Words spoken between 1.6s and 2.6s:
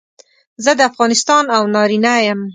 نارینه یم.